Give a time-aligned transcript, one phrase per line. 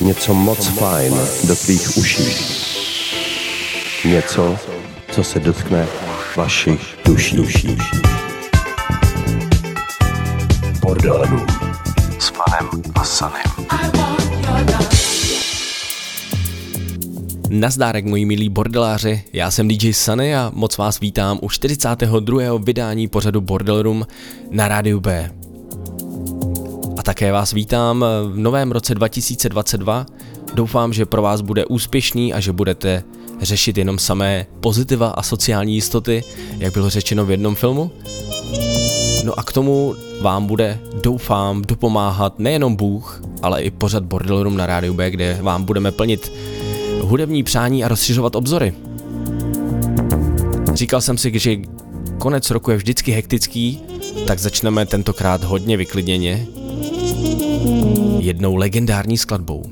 [0.00, 1.14] něco moc fajn
[1.44, 2.22] do tvých uší.
[4.04, 4.56] Něco,
[5.12, 5.86] co se dotkne
[6.36, 7.36] vašich duší.
[7.36, 7.78] duší.
[10.80, 11.46] Bordelů
[12.18, 13.42] s Fanem a Sanem.
[17.50, 22.58] Nazdárek, moji milí bordeláři, já jsem DJ Sunny a moc vás vítám u 42.
[22.58, 24.06] vydání pořadu Bordel Room
[24.50, 25.39] na rádiu B.
[27.00, 30.06] A také vás vítám v novém roce 2022.
[30.54, 33.04] Doufám, že pro vás bude úspěšný a že budete
[33.40, 36.24] řešit jenom samé pozitiva a sociální jistoty,
[36.58, 37.90] jak bylo řečeno v jednom filmu.
[39.24, 44.56] No a k tomu vám bude, doufám, dopomáhat nejenom Bůh, ale i pořad Bordel Room
[44.56, 46.32] na rádiu B, kde vám budeme plnit
[47.00, 48.74] hudební přání a rozšiřovat obzory.
[50.74, 51.56] Říkal jsem si, že
[52.18, 53.80] konec roku je vždycky hektický,
[54.26, 56.46] tak začneme tentokrát hodně vyklidněně
[58.18, 59.62] jednou legendární skladbou.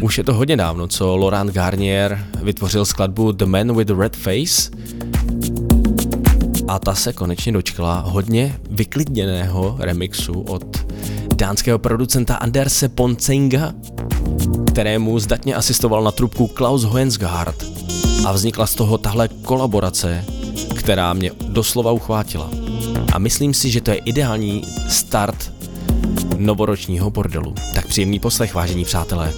[0.00, 4.16] Už je to hodně dávno, co Laurent Garnier vytvořil skladbu The Man with the Red
[4.16, 4.70] Face
[6.68, 10.92] a ta se konečně dočkala hodně vyklidněného remixu od
[11.36, 13.74] dánského producenta Anderse Poncenga,
[14.72, 17.64] kterému zdatně asistoval na trubku Klaus Hoensgaard
[18.26, 20.24] a vznikla z toho tahle kolaborace,
[20.74, 22.50] která mě doslova uchvátila.
[23.12, 25.52] A myslím si, že to je ideální start
[26.36, 27.54] novoročního bordelu.
[27.74, 29.32] Tak příjemný poslech, vážení přátelé.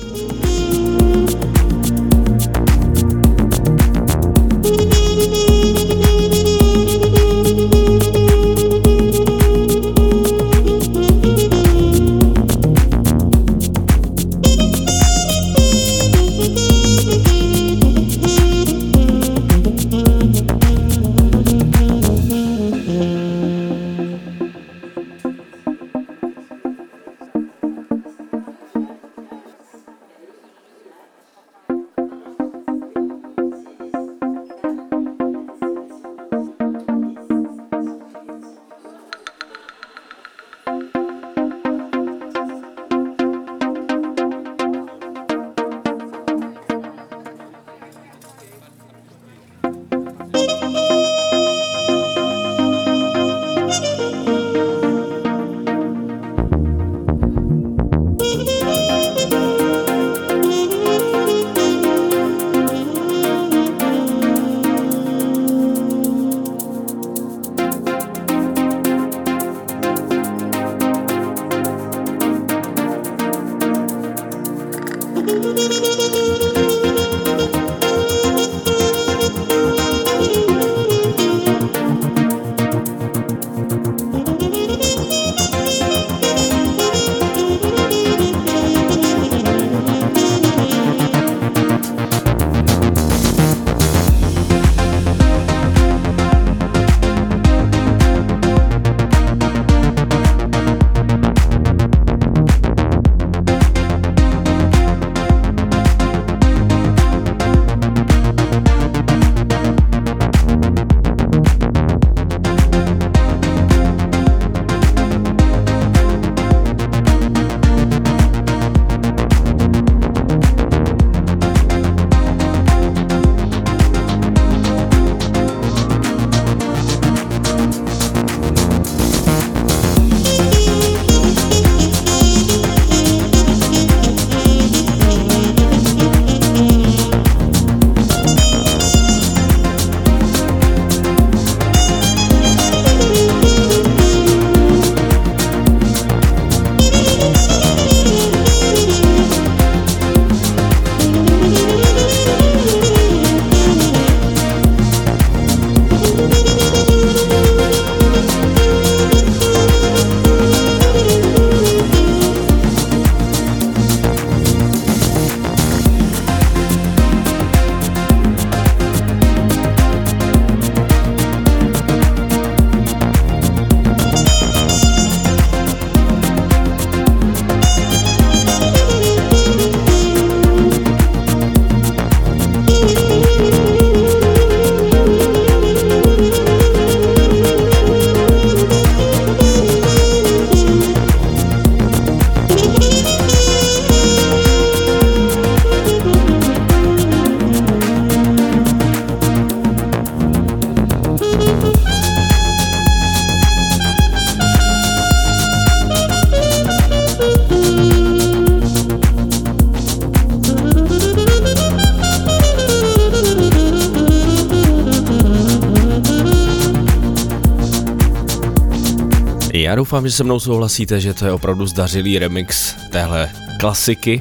[219.74, 223.30] Já doufám, že se mnou souhlasíte, že to je opravdu zdařilý remix téhle
[223.60, 224.20] klasiky.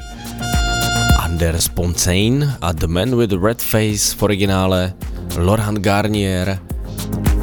[1.18, 4.92] Anders Poncein a The Man with the Red Face v originále
[5.36, 6.58] Laurent Garnier.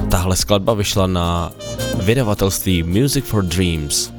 [0.09, 1.51] Tahle skladba vyšla na
[2.03, 4.11] vydavatelství Music for Dreams.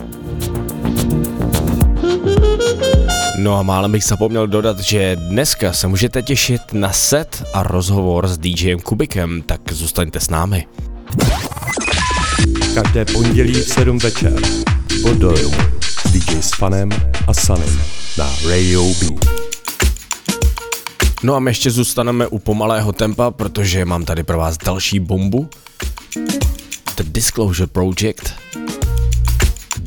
[3.39, 8.29] No a málem bych zapomněl dodat, že dneska se můžete těšit na set a rozhovor
[8.29, 10.67] s DJem Kubikem, tak zůstaňte s námi.
[12.75, 14.41] Každé pondělí v 7 večer.
[15.03, 15.53] Bodoju.
[16.07, 16.89] S DJ Spanem
[17.27, 17.81] a Sanem
[18.19, 19.07] na Radio B.
[21.23, 25.51] No a my ještě zůstaneme u pomalého tempa, protože mám tady pro vás další bombu.
[26.97, 28.33] The Disclosure Project.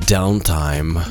[0.09, 1.05] Downtime.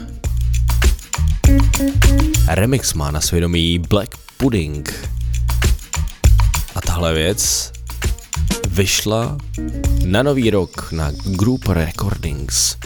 [2.48, 5.08] Remix má na svědomí Black Pudding.
[6.74, 7.72] A tahle věc
[8.68, 9.38] vyšla
[10.04, 12.83] na nový rok na Group Recordings.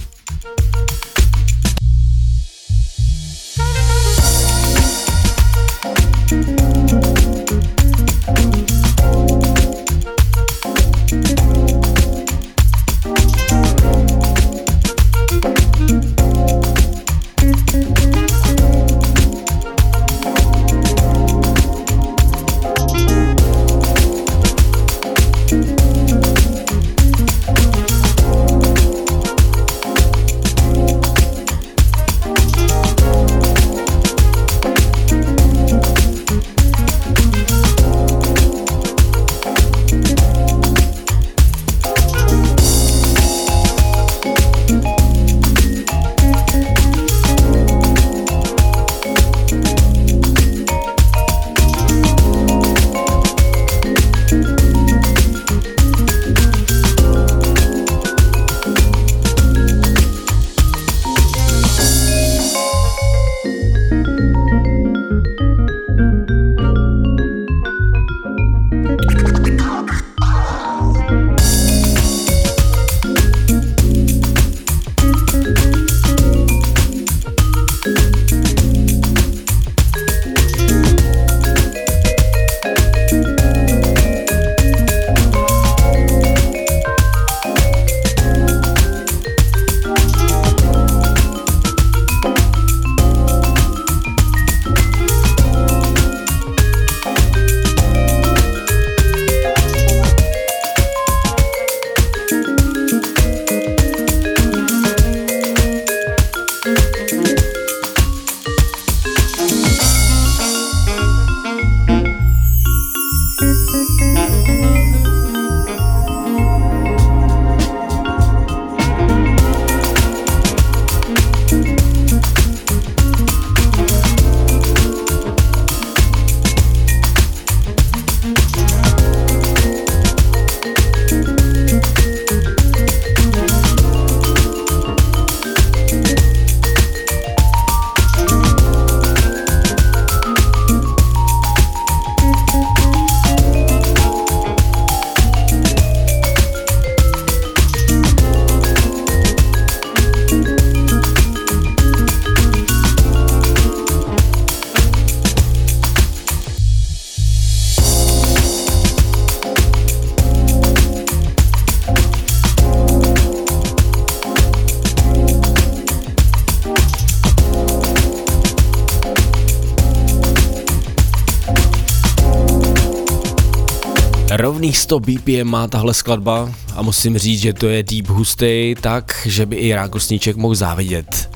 [174.69, 179.23] Rovných 100 BPM má tahle skladba a musím říct, že to je deep hustý tak,
[179.25, 181.31] že by i rákosníček mohl závidět.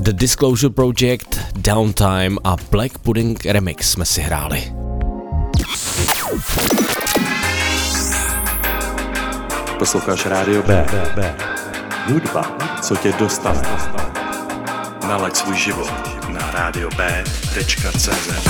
[0.00, 4.72] The Disclosure Project, Downtime a Black Pudding Remix jsme si hráli.
[9.78, 10.86] Posloucháš Rádio B.
[11.14, 11.34] B.
[12.12, 13.62] Hudba, co tě dostane.
[15.08, 15.92] Nalaď svůj život
[16.28, 18.49] na radiob.cz.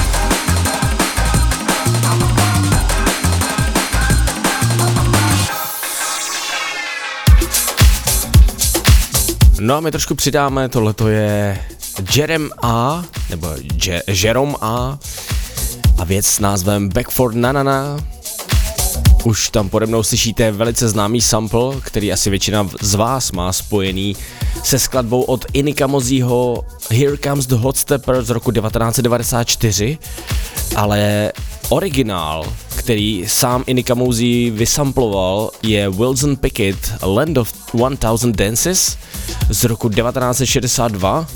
[9.60, 11.58] No a my trošku přidáme, tohle to je
[12.14, 13.48] Jerem A, nebo
[13.86, 14.98] Je- Jerome A.
[15.98, 17.96] A věc s názvem Backford Nanana.
[19.24, 24.16] Už tam pode mnou slyšíte velice známý sample, který asi většina z vás má spojený
[24.64, 29.98] se skladbou od Inika Mozího Here Comes the Hot Stepper z roku 1994,
[30.76, 31.32] ale
[31.68, 37.52] originál, který sám Inika Mozí vysamploval, je Wilson Pickett Land of
[37.98, 38.96] 1000 Dances
[39.50, 41.26] z roku 1962.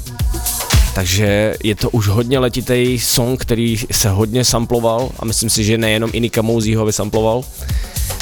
[0.94, 5.78] Takže je to už hodně letitý song, který se hodně samploval a myslím si, že
[5.78, 7.44] nejenom Inika Mouzí ho vysamploval.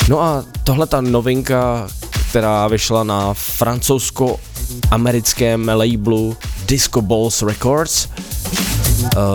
[0.09, 1.89] No a tohle ta novinka,
[2.31, 8.13] která vyšla na francouzsko-americkém labelu Disco Balls Records, uh,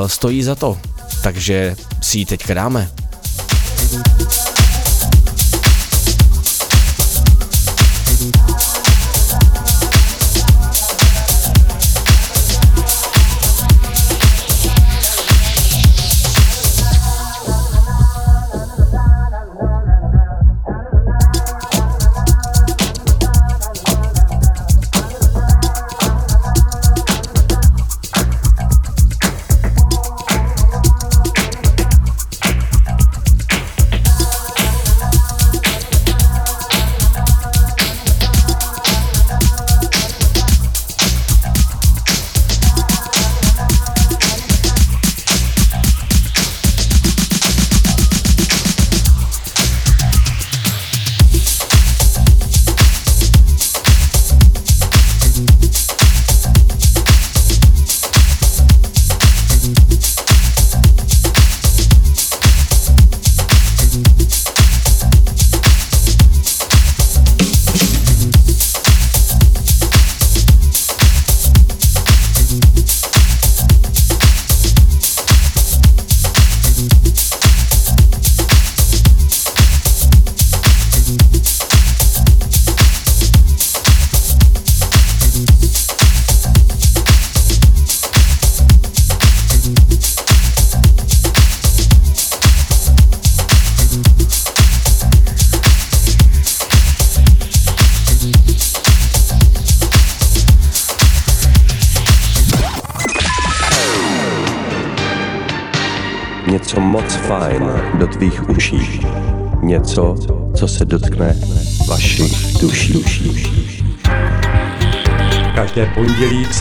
[0.07, 0.77] stojí za to.
[1.23, 2.89] Takže si ji teďka dáme.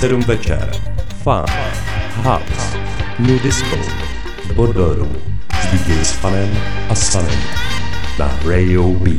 [0.01, 0.71] 7 večer.
[1.23, 1.45] Fun,
[2.23, 2.77] House,
[3.19, 3.77] New Disco,
[4.55, 5.09] Bordelru
[5.63, 7.39] s DJ s Fanem a Sanem
[8.19, 9.11] na Radio B.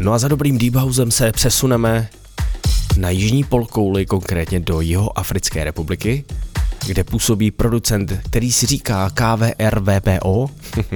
[0.00, 2.08] No a za dobrým Deep Housem se přesuneme
[2.96, 6.24] na jižní polkouli, konkrétně do jeho Africké republiky,
[6.88, 10.50] kde působí producent, který si říká KVRVPO.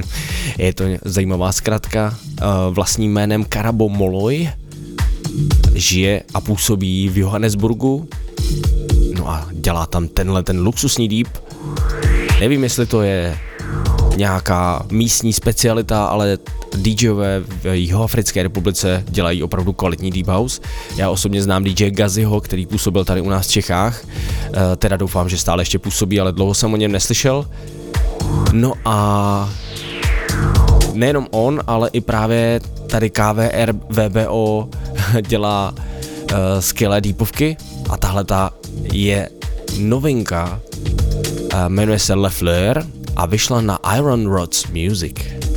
[0.59, 4.51] je to zajímavá zkratka eh, vlastním jménem Karabo Moloj.
[5.75, 8.09] Žije a působí v Johannesburgu.
[9.15, 11.29] No a dělá tam tenhle ten luxusní deep.
[12.41, 13.39] Nevím, jestli to je
[14.16, 16.38] nějaká místní specialita, ale
[16.76, 20.61] DJové v Jihoafrické republice dělají opravdu kvalitní deep house.
[20.97, 25.28] Já osobně znám DJ Gaziho, který působil tady u nás v Čechách, eh, teda doufám,
[25.28, 27.47] že stále ještě působí, ale dlouho jsem o něm neslyšel.
[28.52, 29.49] No a
[30.95, 34.69] nejenom on, ale i právě tady KVR VBO
[35.28, 37.57] dělá uh, skvělé deepovky
[37.90, 38.50] a tahle ta
[38.92, 39.28] je
[39.78, 40.61] novinka,
[41.54, 45.52] uh, jmenuje se Le Fleur a vyšla na Iron Rods Music.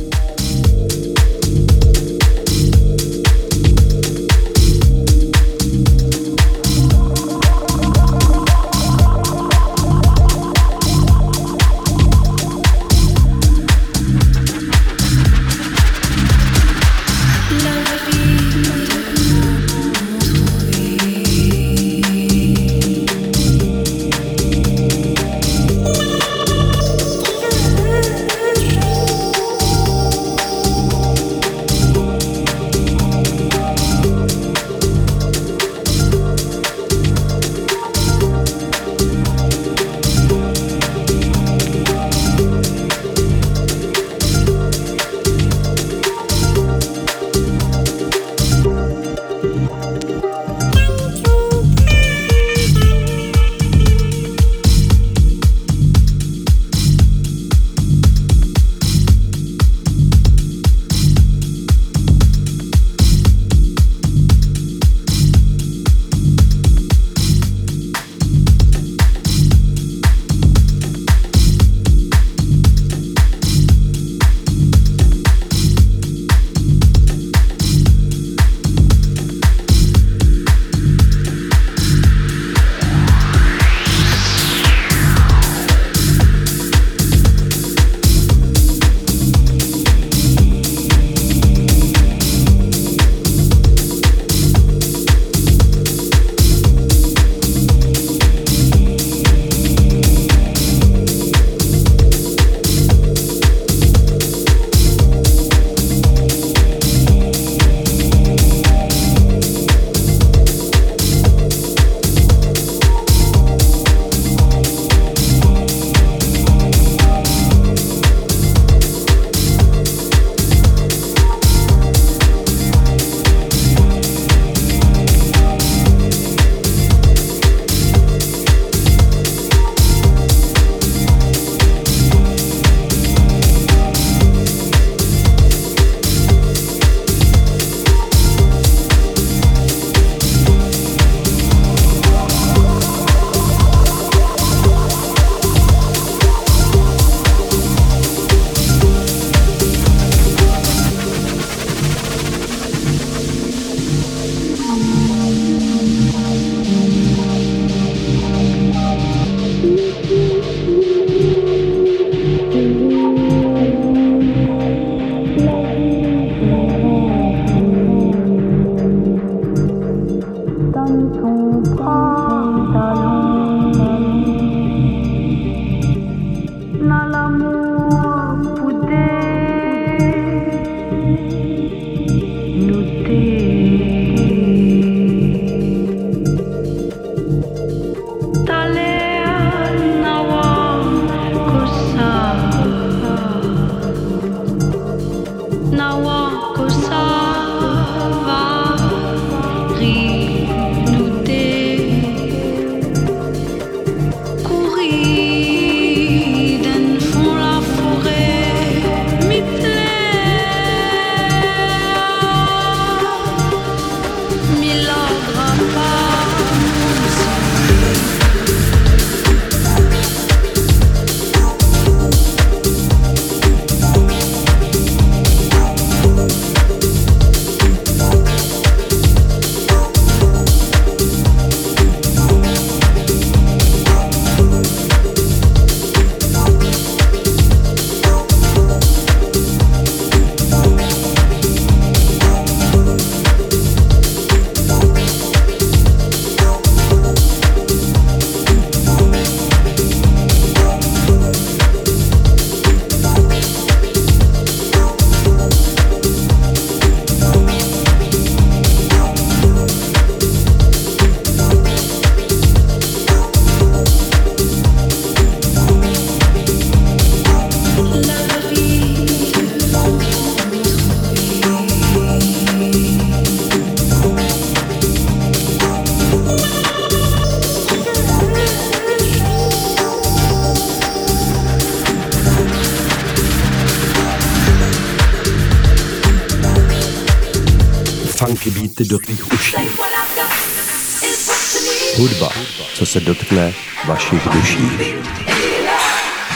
[291.96, 292.28] Hudba,
[292.74, 293.54] co se dotkne
[293.86, 294.70] vašich duší.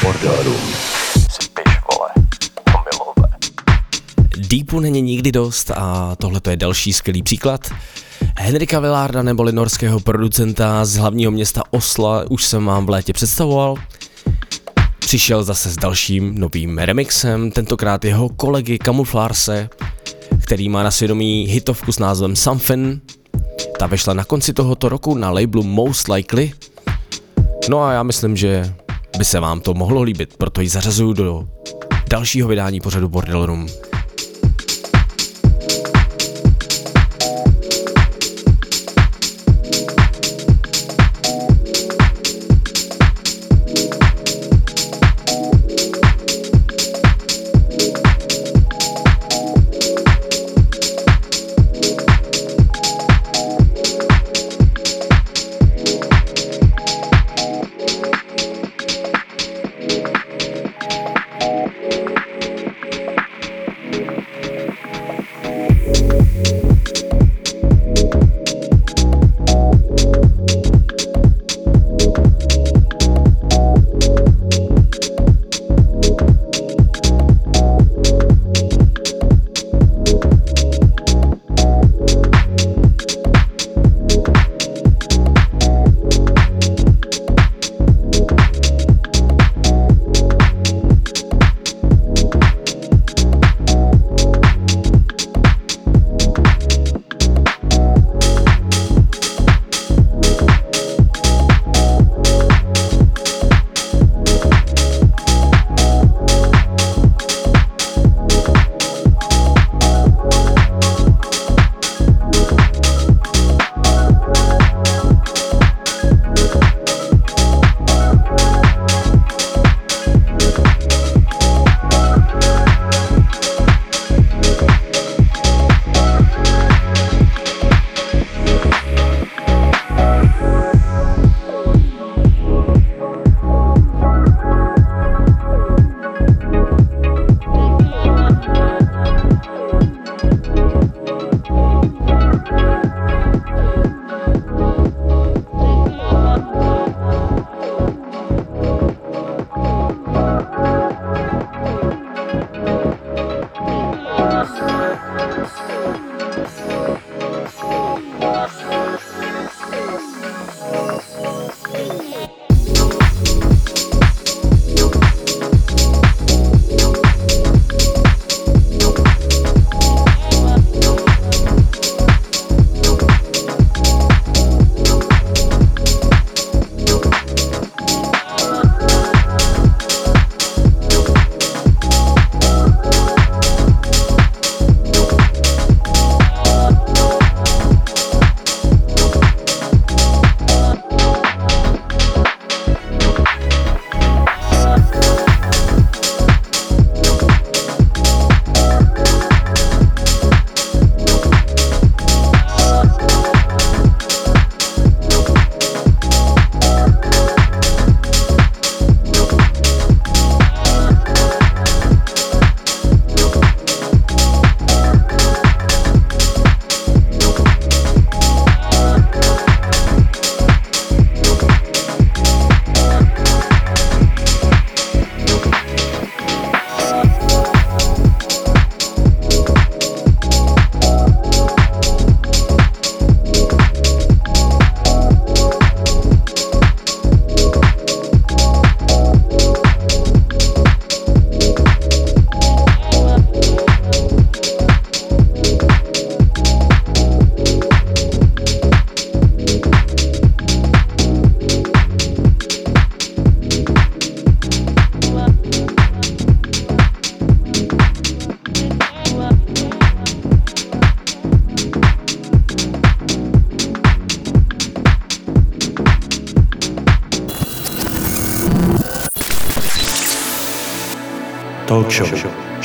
[0.02, 0.56] Bordelů.
[4.36, 7.70] Deepu není nikdy dost a tohle je další skvělý příklad.
[8.38, 13.74] Henrika Villarda neboli norského producenta z hlavního města Osla už jsem vám v létě představoval.
[14.98, 19.68] Přišel zase s dalším novým remixem, tentokrát jeho kolegy Kamuflárse,
[20.44, 23.19] který má na svědomí hitovku s názvem Something.
[23.78, 26.52] Ta vyšla na konci tohoto roku na labelu Most Likely.
[27.68, 28.74] No a já myslím, že
[29.18, 31.48] by se vám to mohlo líbit, proto ji zařazuju do
[32.10, 33.66] dalšího vydání pořadu Bordel Room.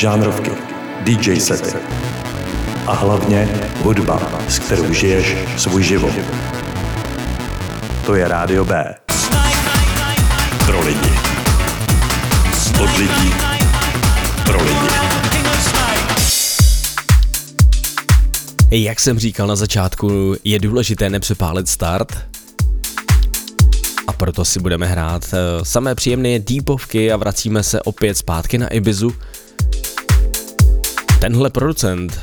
[0.05, 0.51] Žánrovky,
[1.03, 1.77] DJ sety
[2.87, 3.49] a hlavně
[3.81, 6.13] hudba, s kterou žiješ svůj život.
[8.05, 8.95] To je Rádio B.
[10.65, 11.09] Pro lidi.
[12.83, 13.33] Od lidí.
[14.45, 14.87] Pro lidi.
[18.71, 22.17] Jak jsem říkal na začátku, je důležité nepřepálit start,
[24.07, 28.67] a proto si budeme hrát eh, samé příjemné deepovky a vracíme se opět zpátky na
[28.67, 29.15] Ibizu.
[31.25, 32.19] Tenhle producent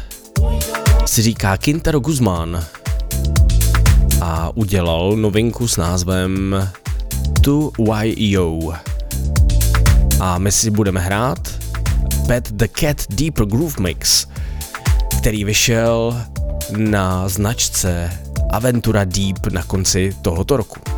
[1.06, 2.64] si říká Quintero Guzman
[4.20, 6.68] a udělal novinku s názvem
[7.40, 8.78] 2YO.
[10.20, 11.48] A my si budeme hrát
[12.26, 14.26] Pet the Cat Deeper Groove Mix,
[15.18, 16.22] který vyšel
[16.76, 18.12] na značce
[18.50, 20.91] Aventura Deep na konci tohoto roku.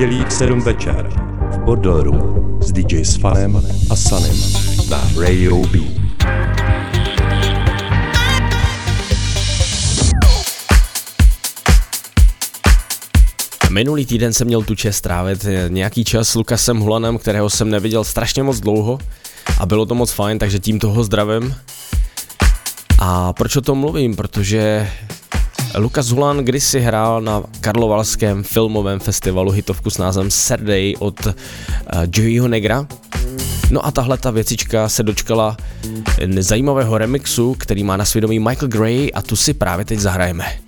[0.00, 1.08] Pondělí v 7 večer
[1.52, 4.36] v Bordel Room s DJ Sfanem a Sanem
[4.90, 5.78] na Radio B.
[13.70, 18.04] Minulý týden jsem měl tu čest strávit nějaký čas s Lukasem Hulanem, kterého jsem neviděl
[18.04, 18.98] strašně moc dlouho
[19.58, 21.54] a bylo to moc fajn, takže tím toho zdravím.
[22.98, 24.16] A proč o tom mluvím?
[24.16, 24.90] Protože
[25.78, 31.32] Lukas Hulan kdysi hrál na Karlovalském filmovém festivalu hitovku s názvem Saturday od uh,
[32.16, 32.86] Joeyho Negra.
[33.70, 35.56] No a tahle ta věcička se dočkala
[36.38, 40.59] zajímavého remixu, který má na svědomí Michael Gray a tu si právě teď zahrajeme.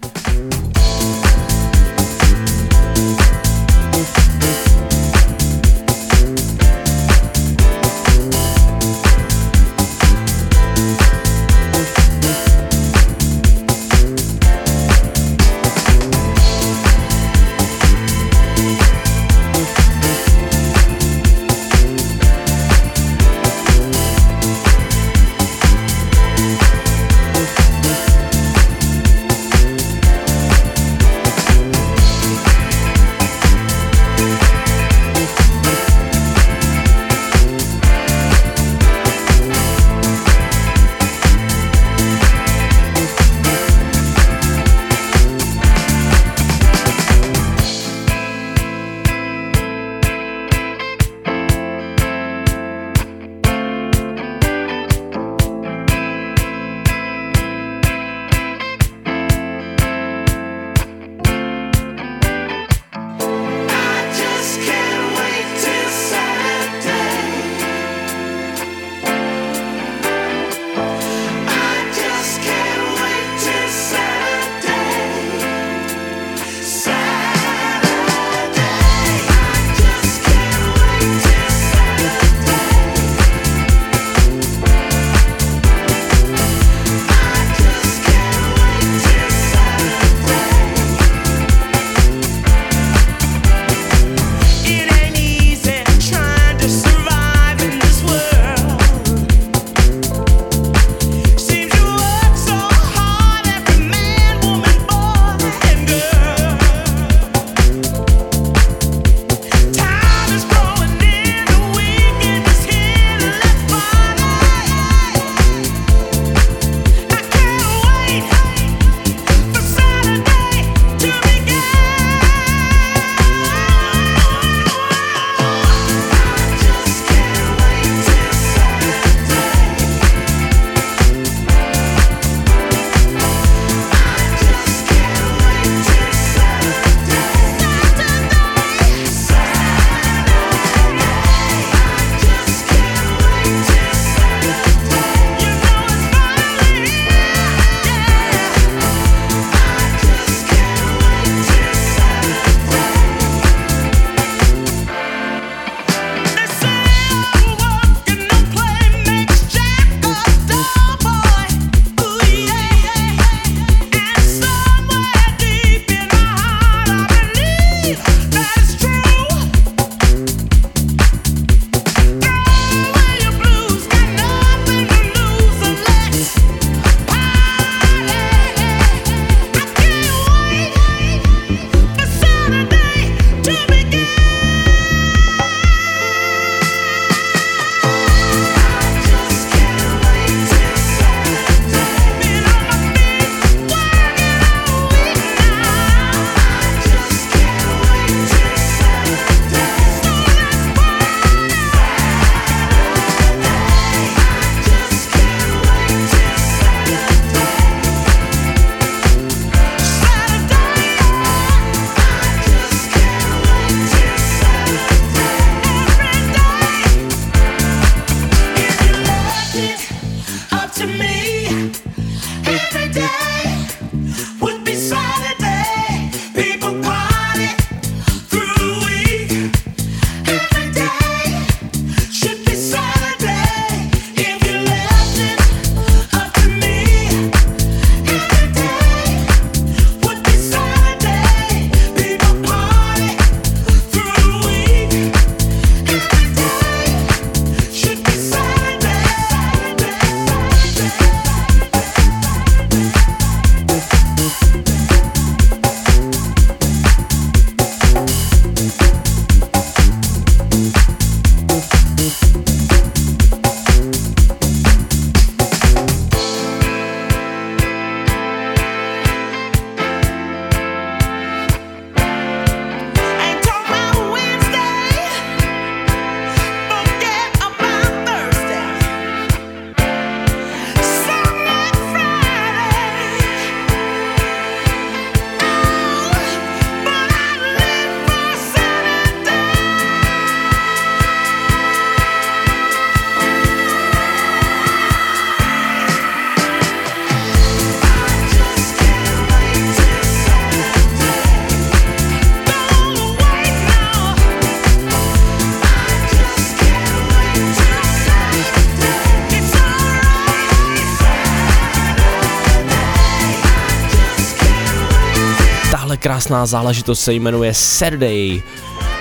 [316.23, 318.43] Krásná záležitost se jmenuje Saturday.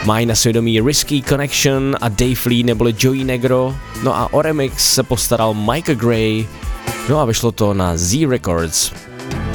[0.05, 4.93] Mají na svědomí Risky Connection a Dave Lee neboli Joey Negro, no a o remix
[4.93, 6.47] se postaral Michael Gray,
[7.09, 8.91] no a vyšlo to na Z Records.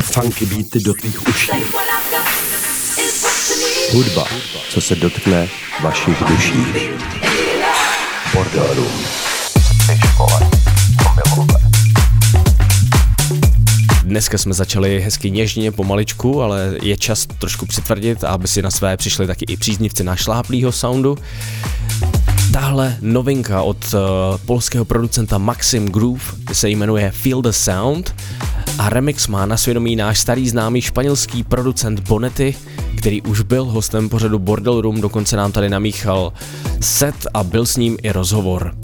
[0.01, 1.51] Funky beaty do tvých uší.
[3.93, 4.25] Hudba,
[4.71, 5.49] co se dotkne
[5.83, 6.67] vašich duší.
[8.35, 8.87] Bordel
[14.07, 18.97] Dneska jsme začali hezky něžně, pomaličku, ale je čas trošku přitvrdit, aby si na své
[18.97, 21.19] přišli taky i příznivci našláplýho soundu.
[22.53, 24.01] Tahle novinka od uh,
[24.47, 28.15] polského producenta Maxim Groove se jmenuje Feel the Sound
[28.79, 32.55] a remix má na svědomí náš starý známý španělský producent Bonetti,
[32.99, 36.33] který už byl hostem pořadu Bordel Room, dokonce nám tady namíchal
[36.81, 38.75] set a byl s ním i rozhovor.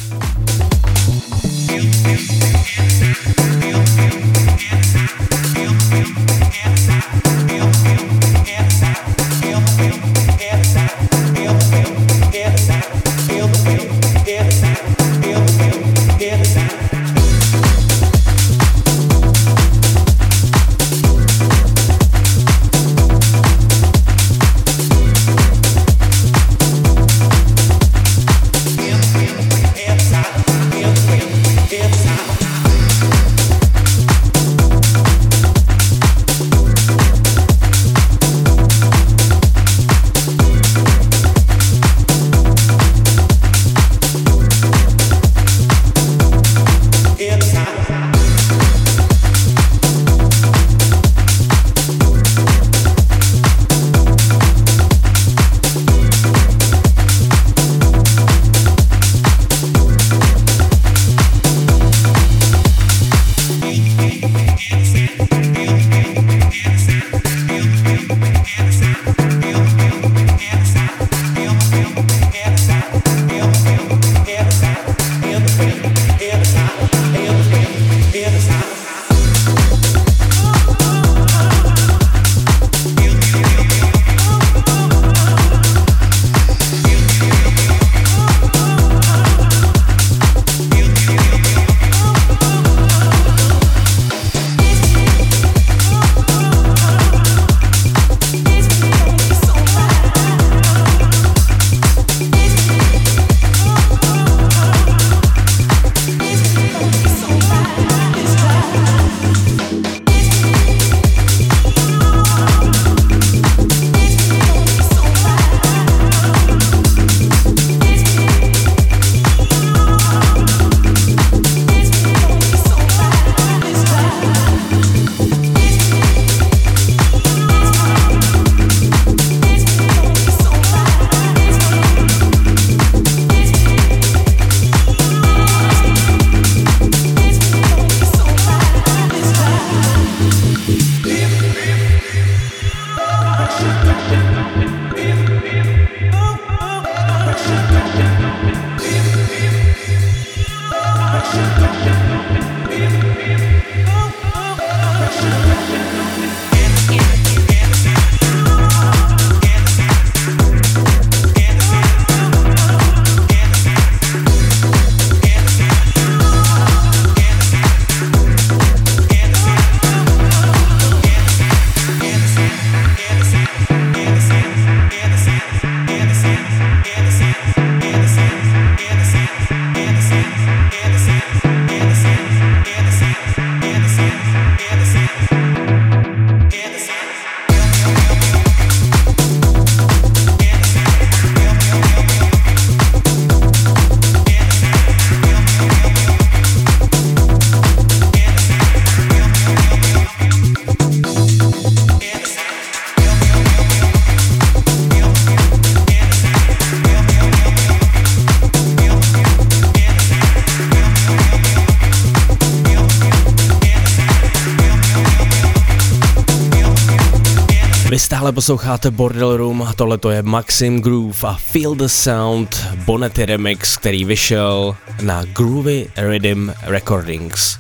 [218.33, 223.27] Stále posloucháte Bordel Room a tohle to je Maxim Groove a Feel the Sound Bonety
[223.27, 227.59] Remix, který vyšel na Groovy Rhythm Recordings.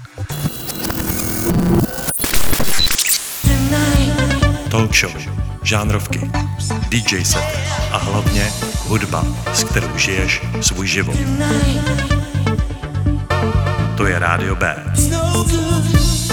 [4.70, 5.12] Talk show,
[5.62, 6.30] žánrovky,
[6.88, 7.58] DJ set
[7.92, 8.52] a hlavně
[8.86, 11.16] hudba, s kterou žiješ svůj život.
[13.96, 14.76] To je Rádio B.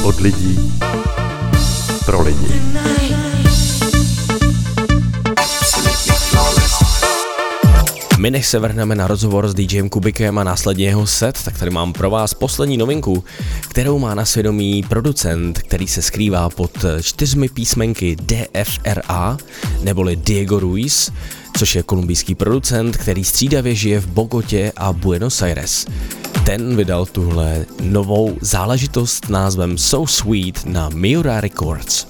[0.03, 0.73] Od lidí
[2.05, 2.61] pro lidi.
[8.19, 11.71] My než se vrhneme na rozhovor s DJem Kubikem a následně jeho set, tak tady
[11.71, 13.23] mám pro vás poslední novinku,
[13.61, 19.37] kterou má na svědomí producent, který se skrývá pod čtyřmi písmenky DFRA,
[19.81, 21.11] neboli Diego Ruiz,
[21.57, 25.85] což je kolumbijský producent, který střídavě žije v Bogotě a Buenos Aires.
[26.45, 32.07] Ten vydal tuhle novou záležitost názvem So Sweet na Miura Records.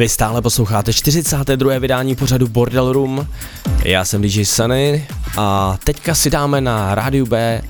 [0.00, 1.78] Vy stále posloucháte 42.
[1.78, 3.26] vydání pořadu Bordel Room.
[3.84, 5.06] Já jsem DJ Sunny
[5.38, 7.62] a teďka si dáme na rádiu B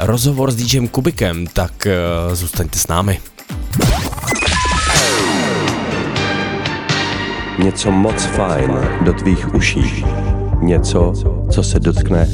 [0.00, 1.86] rozhovor s DJem Kubikem, tak
[2.28, 3.20] uh, zůstaňte s námi.
[7.58, 10.04] Něco moc fajn do tvých uší.
[10.60, 11.12] Něco,
[11.50, 12.28] co se dotkne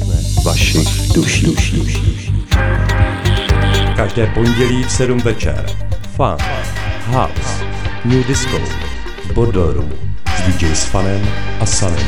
[0.45, 1.55] vašich duší.
[3.95, 5.65] Každé pondělí v 7 večer.
[6.15, 6.37] Fun,
[7.07, 7.65] House,
[8.05, 8.84] New Disco,
[9.33, 9.89] Bodoru
[10.37, 11.21] s DJ Fanem
[11.59, 12.07] a Sanem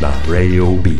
[0.00, 0.90] na Radio B.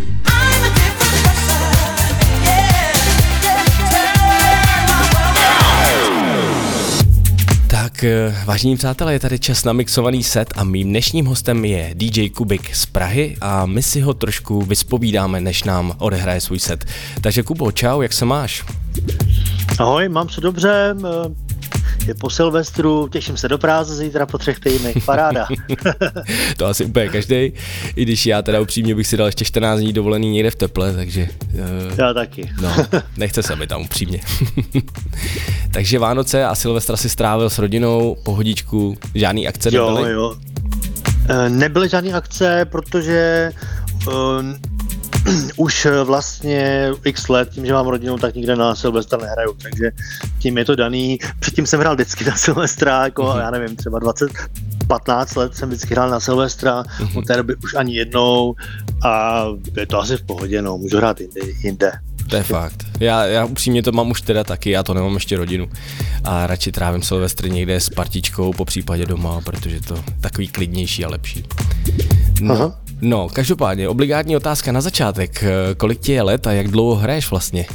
[7.67, 11.91] Tak, eh, vážení přátelé, je tady čas na mixovaný set a mým dnešním hostem je
[11.95, 16.85] DJ Kubik z Prahy a my si ho trošku vyspovídáme, než nám odehraje svůj set.
[17.21, 18.65] Takže Kubo, čau, jak se máš?
[19.79, 20.95] Ahoj, mám se dobře,
[22.07, 25.49] je po Silvestru, těším se do práce zítra po třech týdnech, paráda.
[26.57, 27.37] to asi úplně každý,
[27.97, 30.93] i když já teda upřímně bych si dal ještě 14 dní dovolený někde v teple,
[30.93, 31.29] takže...
[31.55, 32.51] Uh, já taky.
[32.63, 32.77] no,
[33.17, 34.21] nechce se mi tam upřímně.
[35.73, 40.13] takže Vánoce a Silvestra si strávil s rodinou, pohodičku, žádný akce jo, nebyly?
[40.13, 40.37] Jo,
[41.29, 43.53] eh, Nebyly žádné akce, protože
[44.07, 44.13] uh,
[45.57, 49.91] už vlastně x let, tím, že mám rodinu, tak nikde na Silvestra nehraju, takže
[50.39, 51.19] tím je to daný.
[51.41, 53.41] Předtím jsem hrál vždycky na Silvestra, jako mm-hmm.
[53.41, 54.31] já nevím, třeba 20,
[54.87, 57.19] 15 let jsem vždycky hrál na Silvestra, mm-hmm.
[57.19, 58.55] od té doby už ani jednou
[59.05, 59.45] a
[59.77, 61.41] je to asi v pohodě, no, můžu hrát jinde.
[61.63, 61.93] jinde.
[62.31, 62.85] To je fakt.
[63.01, 65.69] Já, já upřímně to mám už teda taky, já to nemám ještě rodinu.
[66.25, 71.09] A radši trávím Silvestry někde s partičkou, po případě doma, protože to takový klidnější a
[71.09, 71.45] lepší.
[72.41, 72.84] No, Aha.
[73.01, 75.45] No, každopádně, obligátní otázka na začátek.
[75.77, 77.67] Kolik ti je let a jak dlouho hraješ vlastně?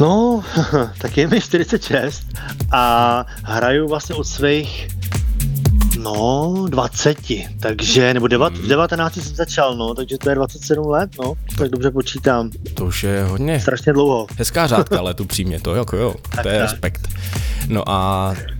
[0.00, 0.44] No,
[0.98, 2.22] tak je mi 46
[2.72, 4.88] a hraju vlastně od svých
[5.98, 7.18] No, 20,
[7.60, 11.70] takže, nebo devat, v 19 jsem začal, no, takže to je 27 let, no, tak
[11.70, 12.50] dobře počítám.
[12.74, 13.60] To už je hodně.
[13.60, 14.26] Strašně dlouho.
[14.38, 16.70] Hezká řádka, ale tu přímě, to jako jo, to je tak.
[16.70, 17.08] respekt.
[17.68, 18.55] No a eh,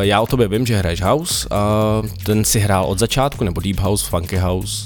[0.00, 3.80] já o tobě vím, že hraješ house a ten si hrál od začátku, nebo deep
[3.80, 4.84] house, funky house?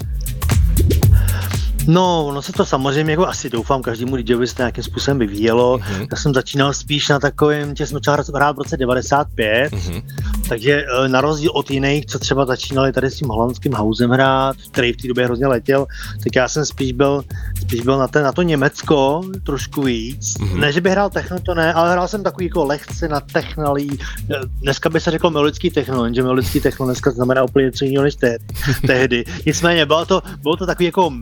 [1.91, 5.78] No, ono se to samozřejmě, jako asi doufám, každému DJovi se nějakým způsobem vyvíjelo.
[5.78, 6.09] Mm-hmm.
[6.11, 10.03] Já jsem začínal spíš na takovém, že jsem začal hrát v roce 95, mm-hmm.
[10.49, 14.57] takže e, na rozdíl od jiných, co třeba začínali tady s tím holandským housem hrát,
[14.70, 15.86] který v té době hrozně letěl,
[16.24, 17.24] tak já jsem spíš byl,
[17.61, 20.34] spíš byl na, ten, na to Německo trošku víc.
[20.38, 20.59] Mm-hmm.
[20.61, 23.99] Ne, že bych hrál techno, to ne, ale hrál jsem takový jako lehce na technolí.
[24.30, 28.05] E, dneska by se řekl melodický techno, jenže melodický techno dneska znamená úplně něco jiného
[28.05, 28.16] než
[28.86, 29.24] tehdy.
[29.47, 31.12] Nicméně bylo to, bylo to takový jako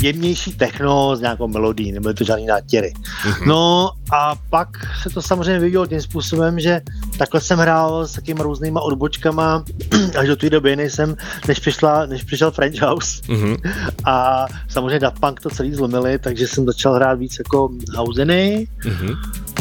[0.00, 2.92] jemnější techno s nějakou melodií, nebyly to žádný nátěry.
[3.24, 3.46] Mm-hmm.
[3.46, 4.68] No a pak
[5.02, 6.80] se to samozřejmě vyvíjelo tím způsobem, že
[7.18, 9.64] takhle jsem hrál s takými různýma odbočkama
[10.18, 11.16] až do té doby, než jsem,
[11.48, 13.22] než, přišla, než přišel French House.
[13.22, 13.56] Mm-hmm.
[14.04, 18.68] A samozřejmě Daft Punk to celý zlomili, takže jsem začal hrát víc jako houseny.
[18.84, 19.16] Mm-hmm.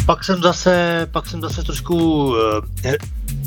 [0.10, 2.26] Pak jsem zase, pak jsem zase trošku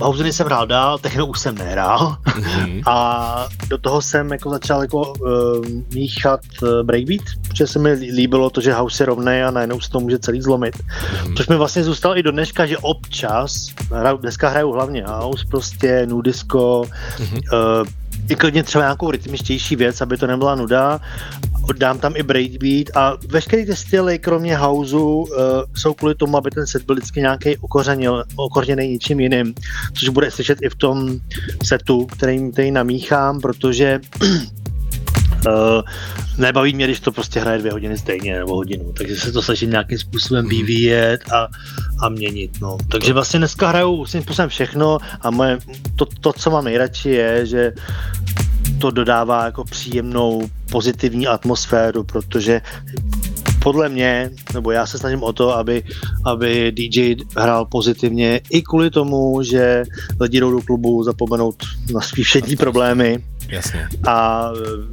[0.01, 2.83] uh, jsem hrál dál, techno už jsem nehrál mm-hmm.
[2.87, 8.51] a do toho jsem jako začal jako uh, míchat uh, breakbeat, protože se mi líbilo
[8.51, 10.77] to, že house je rovný a najednou se to může celý zlomit.
[10.77, 11.37] Mm-hmm.
[11.37, 16.07] Což mi vlastně zůstalo i do dneška, že občas, hraju, dneska hraju hlavně house, prostě
[16.07, 16.83] nudisko,
[17.19, 17.81] mm-hmm.
[17.81, 17.87] uh,
[18.33, 21.01] i klidně třeba nějakou rytmičtější věc, aby to nebyla nuda.
[21.78, 25.28] Dám tam i breakbeat a veškeré ty styly, kromě houseu, uh,
[25.74, 27.57] jsou kvůli tomu, aby ten set byl vždycky nějaký
[28.37, 29.55] okořeněný něčím jiným,
[29.95, 31.18] což bude slyšet i v tom
[31.64, 34.01] setu, který, který namíchám, protože
[36.38, 39.70] nebaví mě, když to prostě hraje dvě hodiny stejně nebo hodinu, takže se to snažím
[39.70, 40.51] nějakým způsobem mhm.
[40.51, 41.49] vyvíjet a,
[42.03, 42.51] a měnit.
[42.61, 42.78] No.
[42.88, 45.59] Takže vlastně dneska hraju svým způsobem všechno a moje,
[45.97, 47.72] to, to, co mám nejradši je, že
[48.78, 52.61] to dodává jako příjemnou pozitivní atmosféru, protože
[53.62, 55.82] podle mě, nebo já se snažím o to, aby,
[56.24, 59.84] aby DJ hrál pozitivně i kvůli tomu, že
[60.20, 61.62] lidi jdou do klubu zapomenout
[61.95, 63.88] na svý všední problémy Jasně.
[64.07, 64.48] A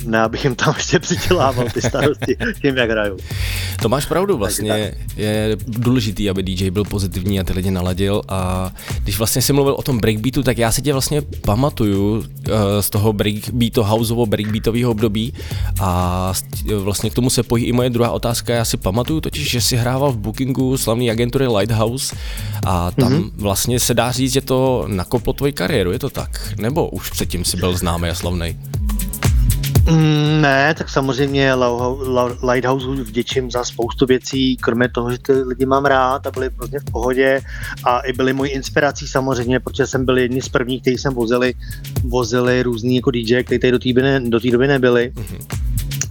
[0.05, 3.17] ne, abych jim tam ještě přidělával ty starosti tím, jak hraju.
[3.81, 8.71] To máš pravdu, vlastně je důležitý, aby DJ byl pozitivní a ty lidi naladil a
[9.03, 12.23] když vlastně si mluvil o tom breakbeatu, tak já si tě vlastně pamatuju uh,
[12.79, 15.33] z toho breakbeatu, houseovo breakbeatového období
[15.81, 16.33] a
[16.75, 19.75] vlastně k tomu se pojí i moje druhá otázka, já si pamatuju totiž, že si
[19.75, 22.15] hrával v bookingu slavné agentury Lighthouse
[22.65, 23.31] a tam mm-hmm.
[23.35, 26.53] vlastně se dá říct, že to nakoplo tvoji kariéru, je to tak?
[26.57, 28.48] Nebo už předtím si byl známý a slavný?
[29.91, 31.53] Mm, ne, tak samozřejmě
[32.51, 36.79] Lighthouse vděčím za spoustu věcí, kromě toho, že ty lidi mám rád a byli prostě
[36.79, 37.41] v pohodě
[37.83, 41.53] a i byli mojí inspirací samozřejmě, protože jsem byl jedni z prvních, kteří jsem vozili,
[42.03, 45.11] vozili různý jako DJ, kteří tady do té doby, do doby nebyli.
[45.15, 45.45] Mm-hmm.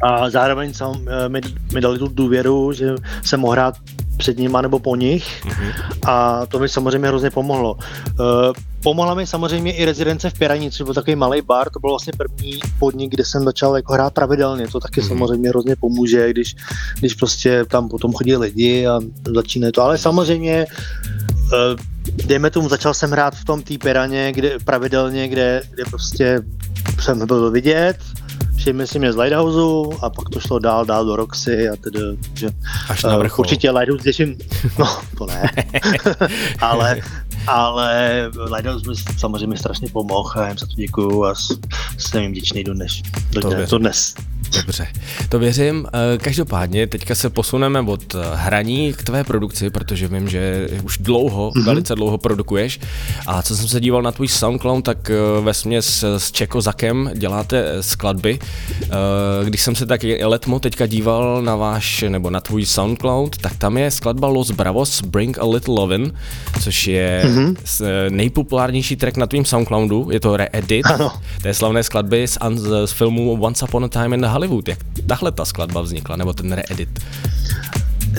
[0.03, 1.41] A zároveň sam, eh, mi,
[1.74, 3.74] mi dali tu důvěru, že jsem mohl hrát
[4.19, 5.73] před nima nebo po nich mm-hmm.
[6.07, 7.75] a to mi samozřejmě hrozně pomohlo.
[7.75, 8.53] Uh,
[8.83, 12.12] pomohla mi samozřejmě i rezidence v Pirani, což byl takový malý bar, to byl vlastně
[12.16, 15.09] první podnik, kde jsem začal jako hrát pravidelně, to taky mm-hmm.
[15.09, 16.57] samozřejmě hrozně pomůže, když,
[16.99, 19.01] když prostě tam potom chodí lidi a
[19.35, 21.81] začínají to, ale samozřejmě uh,
[22.25, 26.41] dejme tomu, začal jsem hrát v tom té Piraně, kde pravidelně, kde, kde prostě
[27.01, 27.97] jsem byl vidět,
[28.69, 32.01] všimli si mě z Lighthouse a pak to šlo dál, dál do Roxy a tedy,
[32.35, 32.51] že
[32.89, 33.43] Až na vrchol.
[33.43, 34.39] určitě Lighthouse těším,
[34.79, 35.51] no to ne,
[36.61, 37.01] ale,
[37.49, 41.34] ale Lighthouse mi samozřejmě strašně pomohl a jim za to děkuju a
[41.99, 42.92] jsem jim vděčný do dnes.
[43.30, 44.14] Do, dnes, do dnes.
[44.57, 44.86] Dobře,
[45.28, 45.86] to věřím.
[45.86, 50.99] Eh, každopádně teďka se posuneme od eh, hraní k tvé produkci, protože vím, že už
[50.99, 51.64] dlouho, mm-hmm.
[51.64, 52.80] velice dlouho produkuješ.
[53.26, 57.11] A co jsem se díval na tvůj SoundCloud, tak eh, ve směs s Čeko Zakem
[57.14, 58.38] děláte skladby.
[59.44, 63.78] Když jsem se tak letmo teďka díval na váš, nebo na tvůj SoundCloud, tak tam
[63.78, 66.12] je skladba Los Bravos Bring a Little Lovin,
[66.61, 67.38] což je mm-hmm.
[68.11, 70.09] Nejpopulárnější track na tvým SoundCloudu.
[70.11, 70.86] Je to re-edit.
[70.86, 71.12] Ano.
[71.45, 72.39] Je slavné skladby z,
[72.84, 74.68] z filmu Once Upon a Time in the Hollywood.
[74.68, 76.89] Jak tahle ta skladba vznikla, nebo ten reedit?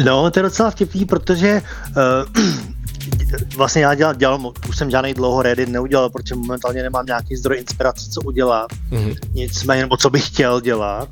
[0.06, 2.46] No, to je docela vtipný, protože uh,
[3.58, 7.58] vlastně já dělal, dělal, už jsem žádný dlouho Reddit neudělal, protože momentálně nemám nějaký zdroj
[7.58, 8.68] inspirace, co udělat.
[8.92, 9.16] Mm-hmm.
[9.34, 11.10] Nicméně, nebo co bych chtěl dělat.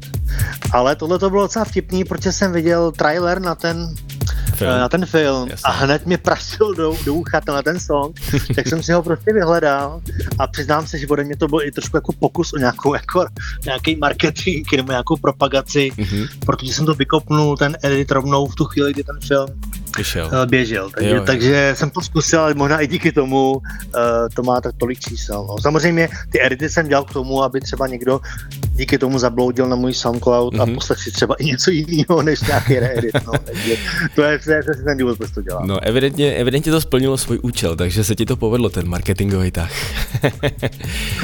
[0.71, 3.95] Ale tohle to bylo docela vtipný, protože jsem viděl trailer na ten
[4.57, 4.79] film.
[4.79, 5.63] na ten film Jasně.
[5.63, 8.19] a hned mě prašil do, do ucha na ten song,
[8.55, 10.01] tak jsem si ho prostě vyhledal
[10.39, 13.25] a přiznám se, že ode mě to byl i trošku jako pokus o nějakou, jako,
[13.65, 16.27] nějaký marketing nebo nějakou propagaci, mm-hmm.
[16.45, 19.47] protože jsem to vykopnul ten edit rovnou v tu chvíli, kdy ten film
[19.97, 20.31] Vyšel.
[20.43, 20.89] Eh, běžel.
[20.89, 21.23] Takže, jo, jo.
[21.25, 23.61] takže jsem to zkusil, ale možná i díky tomu uh,
[24.33, 25.45] to má tak tolik čísel.
[25.49, 25.55] No.
[25.61, 28.19] Samozřejmě ty edity jsem dělal k tomu, aby třeba někdo
[28.75, 30.61] díky tomu zabloudil na můj SoundCloud mm-hmm.
[30.61, 30.75] a mhm.
[30.75, 33.13] poslech si třeba i něco jiného než nějaký reedit.
[33.25, 33.31] No.
[33.45, 33.75] takže
[34.15, 35.67] to je, to je ten důvod, proč to dělám.
[35.67, 39.71] No evidentně, evidentně to splnilo svůj účel, takže se ti to povedlo, ten marketingový tah.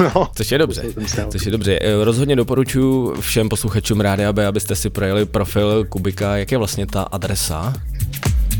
[0.00, 0.82] no, což je dobře.
[1.30, 1.78] Což je dobře.
[1.82, 6.36] Eh, rozhodně doporučuji všem posluchačům rádi, aby, abyste si projeli profil Kubika.
[6.36, 7.72] Jak je vlastně ta adresa?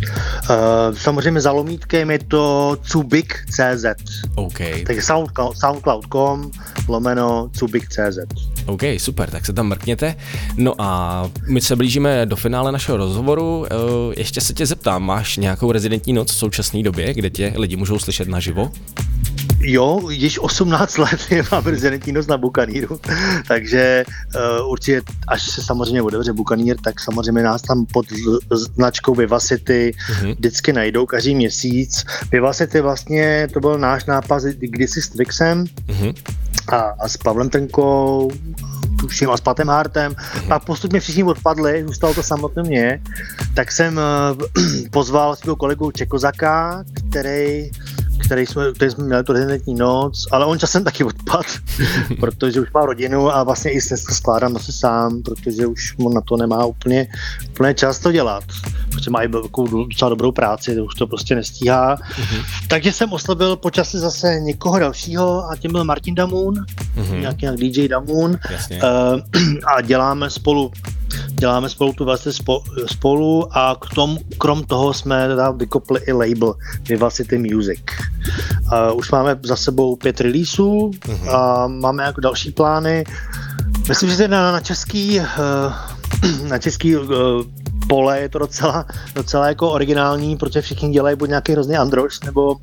[0.06, 3.84] Uh, samozřejmě za lomítkem je to cubik.cz.
[4.34, 4.58] OK.
[4.86, 6.50] Takže soundcloud, soundcloud.com
[6.88, 8.18] lomeno cubik.cz.
[8.66, 10.14] OK, super, tak se tam mrkněte.
[10.56, 13.58] No a my se blížíme do finále našeho rozhovoru.
[13.58, 13.66] Uh,
[14.16, 17.98] ještě se tě zeptám, máš nějakou rezidentní noc v současné době, kde tě lidi můžou
[17.98, 18.72] slyšet naživo?
[19.66, 21.20] Jo, již 18 let
[21.52, 23.00] mám rezidentní na Bukaníru,
[23.48, 24.04] takže
[24.60, 28.06] uh, určitě, až se samozřejmě otevře Bukanír, tak samozřejmě nás tam pod
[28.50, 30.34] značkou Vivacity mm-hmm.
[30.34, 32.04] vždycky najdou každý měsíc.
[32.32, 36.14] Vivacity vlastně, to byl náš nápad kdysi s Twixem mm-hmm.
[36.68, 38.30] a, a s Pavlem Tenkou,
[39.00, 40.12] tuším, a s Patem Hartem.
[40.12, 40.48] Mm-hmm.
[40.48, 43.00] Pak postupně všichni odpadli, zůstalo to samotné mě,
[43.54, 47.70] tak jsem uh, pozval svého kolegu Čekozaka, který
[48.24, 51.46] který jsme, který jsme měli tu rezidentní noc, ale on časem taky odpad,
[52.20, 56.20] protože už má rodinu a vlastně i se skládám zase sám, protože už on na
[56.20, 57.06] to nemá úplně,
[57.50, 58.44] úplně čas to dělat,
[58.90, 61.96] protože má i velkou, docela dobrou práci, to už to prostě nestíhá.
[61.96, 62.44] Mm-hmm.
[62.68, 66.54] Takže jsem oslovil počasí zase někoho dalšího a tím byl Martin Damun,
[66.96, 67.56] mm-hmm.
[67.56, 68.78] DJ Damun uh,
[69.66, 70.72] a děláme spolu
[71.30, 72.32] děláme spolu tu vlastně
[72.86, 76.54] spolu a k tomu, krom toho jsme teda vykopli i label
[76.88, 77.80] Vivacity Music.
[78.90, 81.36] Uh, už máme za sebou pět releaseů uh-huh.
[81.36, 83.04] a máme jako další plány.
[83.88, 85.24] Myslím, že na, na český uh,
[86.48, 87.06] na český uh,
[87.88, 92.52] pole je to docela, docela jako originální, protože všichni dělají buď nějaký hrozný androš, nebo,
[92.52, 92.58] uh,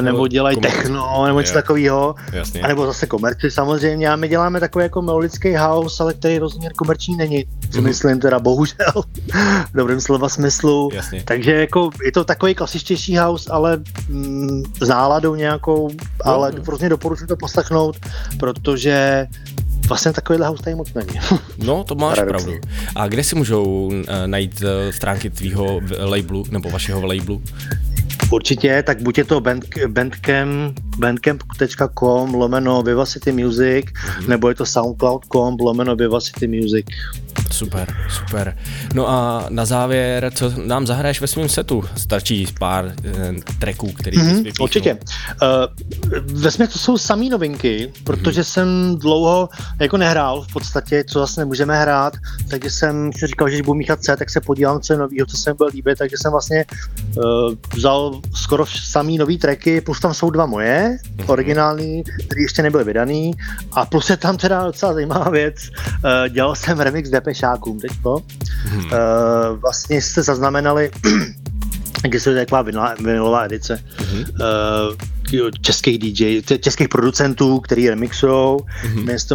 [0.00, 0.76] nebo dělají komerci.
[0.76, 2.14] techno, nebo něco takového,
[2.62, 4.08] a nebo zase komerci samozřejmě.
[4.08, 7.82] A my děláme takový jako melodický house, ale který rozměr komerční není, si mm-hmm.
[7.82, 8.92] myslím teda bohužel,
[9.72, 10.90] v dobrém slova smyslu.
[10.92, 11.22] Jasně.
[11.24, 15.90] Takže jako je to takový klasičtější house, ale mm, s náladou nějakou,
[16.24, 16.62] ale no.
[16.62, 17.96] prostě doporučuji to poslechnout,
[18.38, 19.26] protože
[19.92, 21.20] Vlastně takovýhle house tady moc není.
[21.58, 22.52] no, to máš pravdu.
[22.96, 23.92] A kde si můžou uh,
[24.26, 27.42] najít uh, stránky tvýho labelu nebo vašeho labelu?
[28.30, 34.28] Určitě, tak buď je to band, bandcamp, bandcamp.com lomeno Vivacity Music, mm-hmm.
[34.28, 36.86] nebo je to soundcloud.com lomeno Vivacity Music.
[37.52, 38.56] Super, super.
[38.94, 41.84] No a na závěr, co nám zahraješ ve svém setu?
[41.96, 44.94] Starčí pár eh, tracků, který mm-hmm, Určitě.
[44.94, 48.52] Uh, ve to jsou samý novinky, protože mm-hmm.
[48.52, 49.48] jsem dlouho
[49.80, 52.14] jako nehrál v podstatě, co vlastně můžeme hrát,
[52.50, 55.26] takže jsem si říkal, že když budu míchat set, tak se podívám, co je novýho,
[55.26, 56.64] co se mi bude líbit, takže jsem vlastně
[57.16, 61.24] uh, vzal skoro samý nový tracky, plus tam jsou dva moje, mm-hmm.
[61.26, 63.34] originální, které ještě nebyly vydaný,
[63.72, 68.22] a plus je tam teda docela zajímavá věc, uh, dělal jsem remix Depeche Čákům teďko.
[68.64, 68.84] Hmm.
[68.84, 68.90] Uh,
[69.60, 70.90] vlastně jste zaznamenali,
[72.02, 72.62] když je taková
[72.98, 74.24] vinilová edice hmm.
[75.40, 78.58] uh, českých DJ, českých producentů, který remixují.
[78.74, 79.04] Hmm.
[79.04, 79.28] Mě se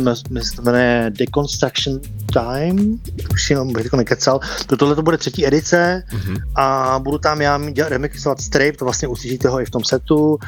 [0.56, 2.00] to jmenuje Deconstruction
[2.34, 3.00] Time,
[3.34, 4.40] už jenom bych to nekecal.
[4.68, 6.36] To, tohle to bude třetí edice hmm.
[6.56, 10.40] a budu tam já remixovat Strape, to vlastně uslyšíte ho i v tom setu.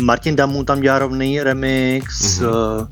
[0.00, 2.38] Martin Damu tam dělá rovný remix.
[2.38, 2.48] Hmm.
[2.48, 2.86] Uh,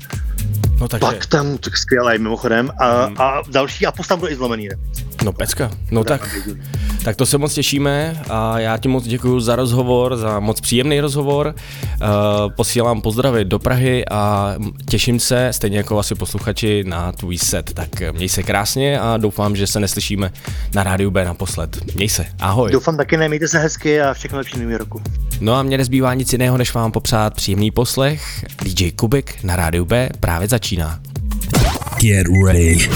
[0.81, 1.05] No, takže...
[1.05, 3.21] Pak tam tak skvělý mimochodem a, hmm.
[3.21, 4.69] a další a postav do i zlomený
[5.23, 6.39] No pecka, no tak,
[7.03, 10.99] Tak to se moc těšíme a já ti moc děkuji za rozhovor, za moc příjemný
[10.99, 11.55] rozhovor.
[11.55, 12.07] Uh,
[12.55, 14.53] posílám pozdravy do Prahy a
[14.89, 17.73] těším se, stejně jako asi posluchači, na tvůj set.
[17.73, 20.31] Tak měj se krásně a doufám, že se neslyšíme
[20.73, 21.95] na rádiu B naposled.
[21.95, 22.71] Měj se, ahoj.
[22.71, 25.01] Doufám taky ne, mějte se hezky a všechno lepší nový roku.
[25.41, 28.45] No a mě nezbývá nic jiného, než vám popřát příjemný poslech.
[28.63, 30.99] DJ Kubik na rádiu B právě začíná.
[31.99, 32.89] Get ready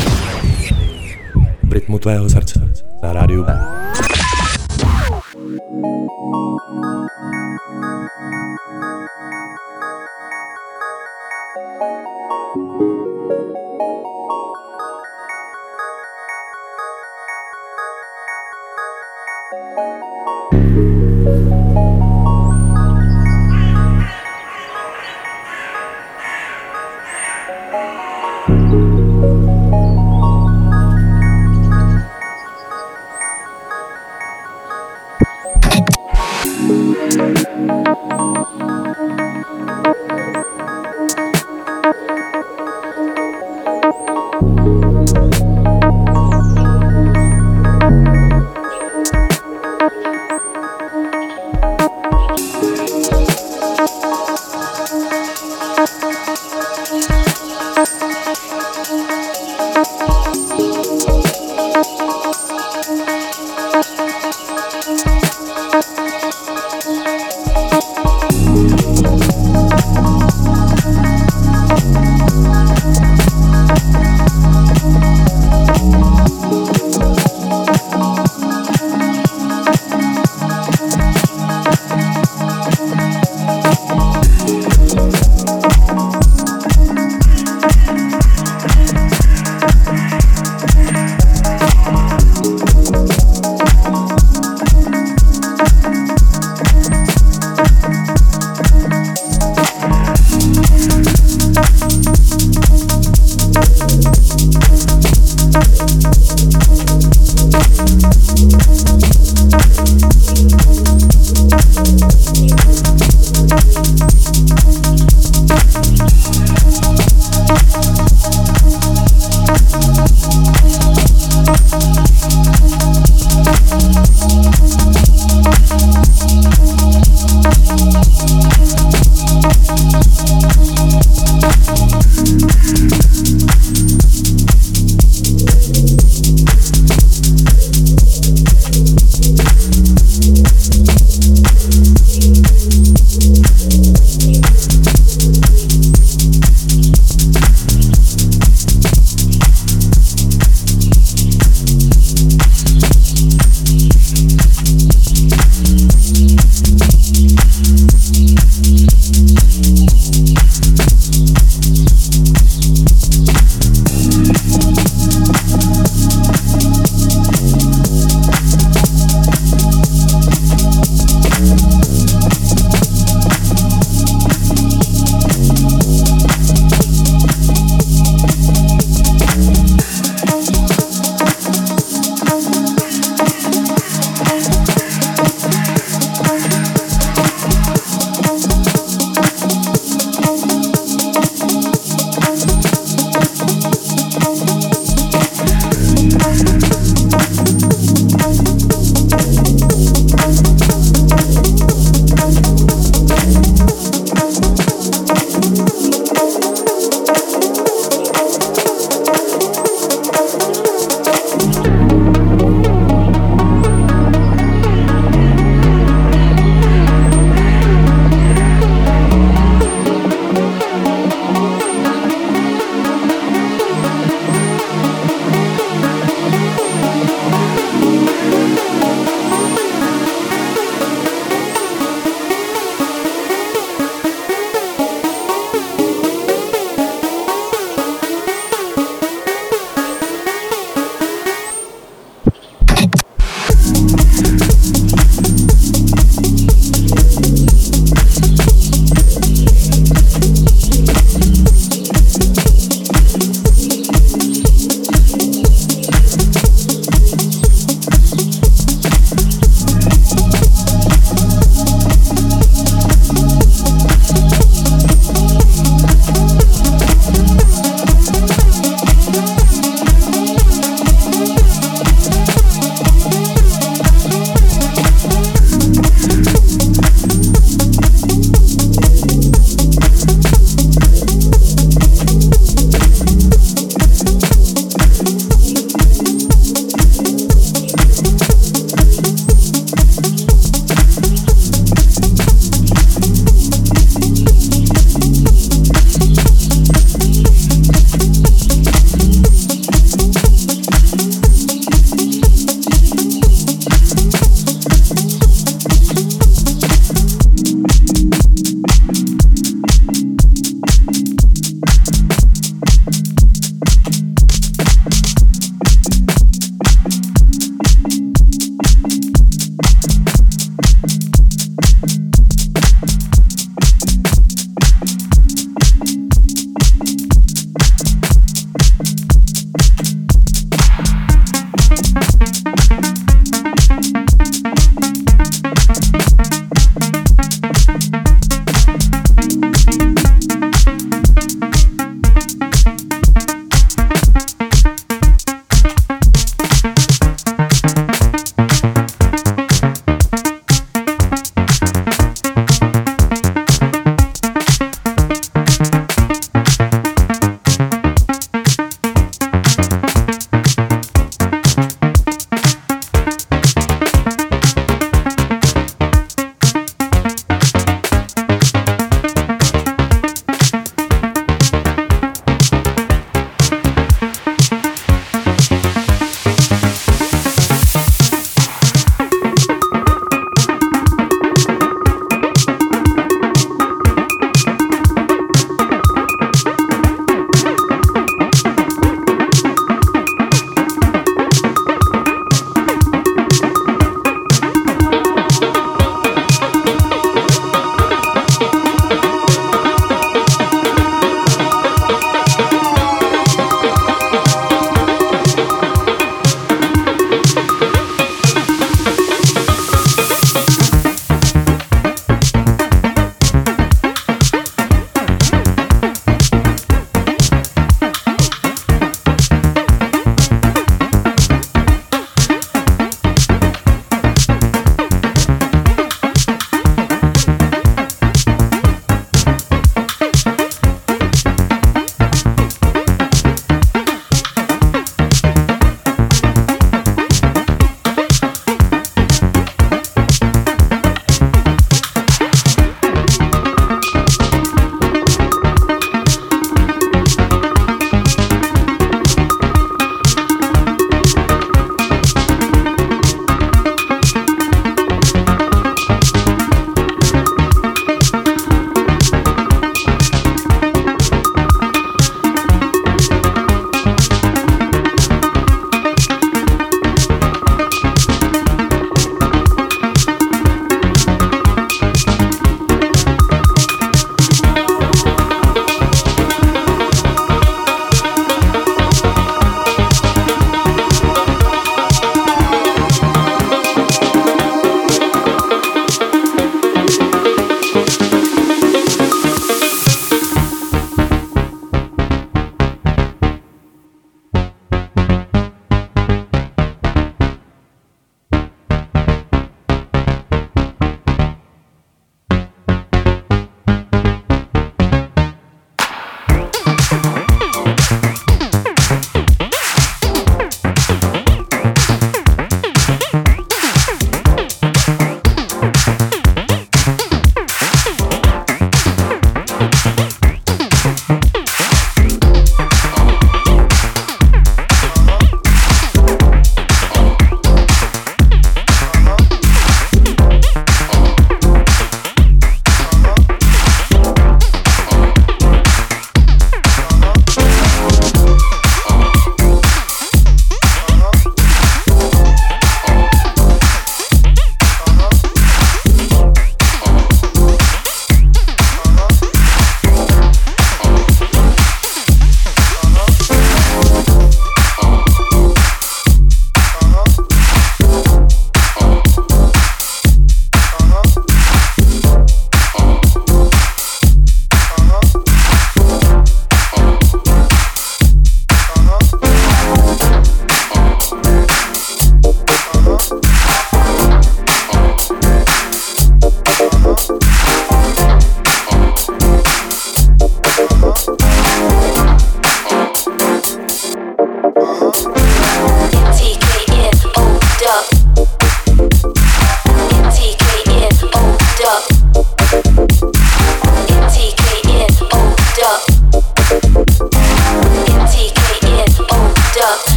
[1.68, 2.72] v rytmu tvého srdce
[3.04, 3.50] na rádiu B.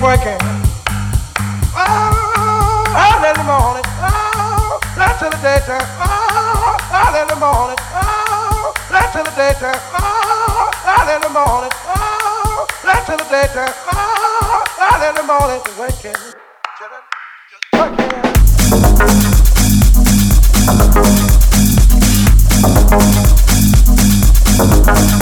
[0.00, 0.38] Working.
[1.76, 5.82] Oh, early in the morning, oh, not till the daytime.
[6.00, 6.19] Oh
[7.20, 13.08] in the morning, oh, late in the daytime, oh, early in the morning, oh, late
[13.10, 16.16] in the daytime, oh, early in the morning, waking,
[16.78, 17.02] children,
[17.50, 17.64] just
[25.12, 25.19] waking.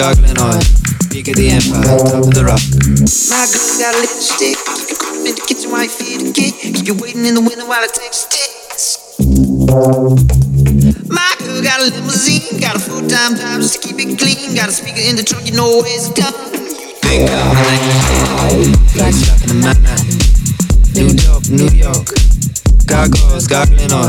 [0.00, 0.56] Gargling oil.
[1.12, 2.64] Peak of the empire, top of the rock.
[3.28, 4.56] My girl got a lipstick.
[4.56, 6.56] Keep you cool in the kitchen while you feed a kid.
[6.56, 8.96] Keep you waiting in the window while I take tits.
[11.04, 12.56] My girl got a limousine.
[12.64, 14.56] Got a full-time job just to keep it clean.
[14.56, 16.64] Got a speaker in the trunk, you know where it's coming.
[16.64, 20.16] You think I'm an Flags flapping in Manhattan.
[20.96, 22.08] New York, New York.
[22.88, 24.08] Gargoyles gargling oil.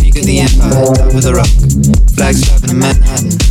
[0.00, 1.52] Peak of the empire, top of the rock.
[2.16, 3.45] Flapping in Manhattan.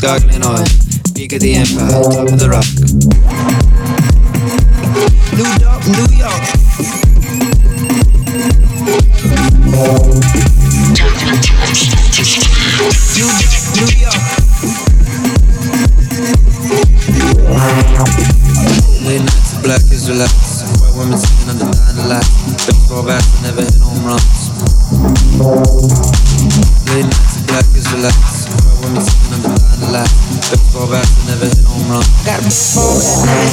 [0.00, 0.64] Gargling oil.
[1.14, 2.64] Peak of the empire, top of the rock.
[5.36, 6.40] New York, New York.
[19.04, 20.64] Late nights black Israelites.
[20.80, 22.66] White women singing under nine lights.
[22.66, 24.48] Baseball bats never hit home runs.
[26.88, 28.16] Late nights black Israelites.
[28.32, 28.39] White
[32.30, 32.94] Got a baseball
[33.26, 33.50] bat.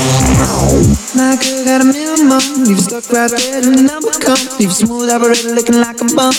[1.16, 2.64] My girl got a million minimum.
[2.66, 4.38] Leave stuck right there till the number come.
[4.60, 6.32] Leave smooth operator looking like a bum.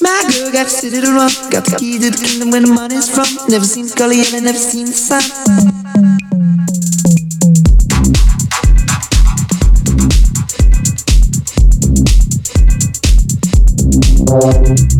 [0.00, 1.32] My girl got the city to run.
[1.50, 3.26] Got the key to the kingdom where the money's from.
[3.48, 5.22] Never seen the color I never seen the sun.
[14.32, 14.91] The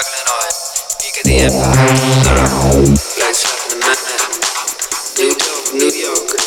[0.00, 0.48] Gargling oil.
[0.96, 1.92] Peak the empire.
[2.96, 4.32] Flags flapping in Manhattan.
[5.20, 6.40] New York, New York.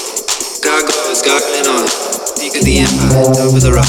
[0.65, 1.85] Gargoyles gargling oil.
[2.33, 3.85] Peak of the empire, top of the rock.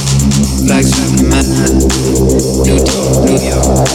[0.68, 1.80] Flags flapping in Manhattan.
[1.80, 3.88] New York, New York.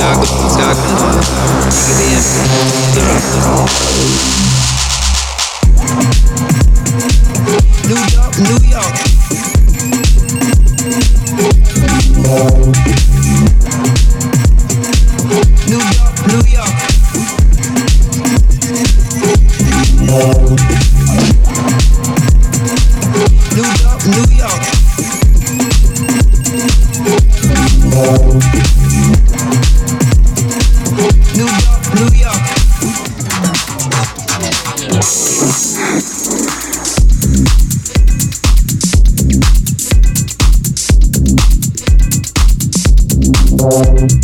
[0.00, 1.20] Gargoyles gargling oil.
[1.68, 2.64] Peak of the empire,
[2.96, 3.68] top of the rock.
[7.84, 9.04] New York, New York.
[43.64, 44.23] Thank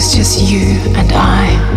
[0.00, 1.69] Was just you and I.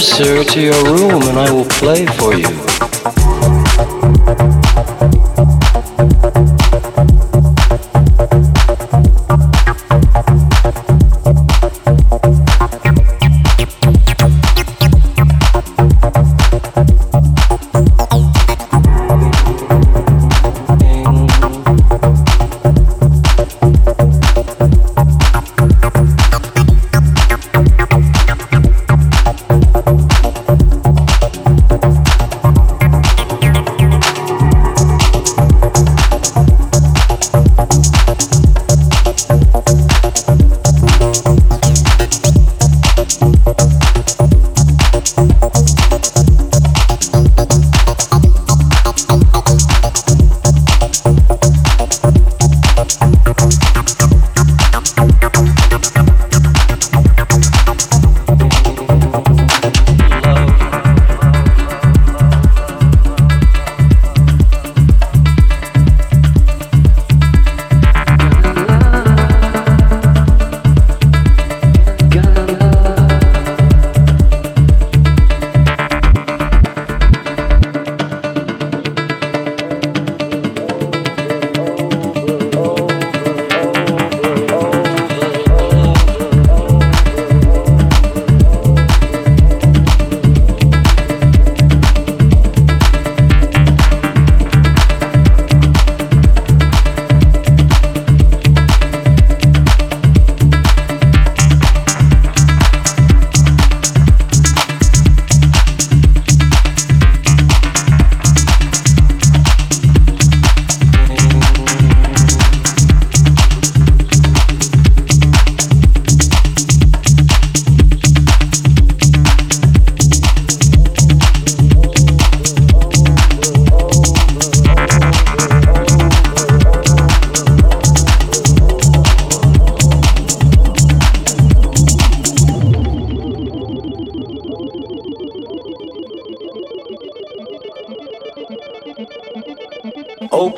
[0.00, 2.65] sir, to your room and I will play for you.